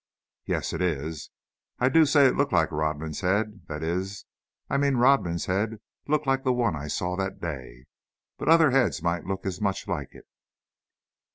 "Yes, 0.47 0.73
it 0.73 0.81
is. 0.81 1.29
I 1.77 1.87
do 1.87 2.07
say 2.07 2.25
it 2.25 2.35
looked 2.35 2.51
like 2.51 2.71
Rodman's 2.71 3.21
head, 3.21 3.67
that 3.67 3.83
is, 3.83 4.25
I 4.67 4.77
mean, 4.77 4.95
Rodman's 4.97 5.45
head 5.45 5.79
looked 6.07 6.25
like 6.25 6.43
the 6.43 6.51
one 6.53 6.75
I 6.75 6.87
saw 6.87 7.15
that 7.17 7.39
day. 7.39 7.85
But 8.39 8.49
other 8.49 8.71
heads 8.71 9.03
might 9.03 9.25
look 9.27 9.45
as 9.45 9.61
much 9.61 9.87
like 9.87 10.09
it." 10.15 10.25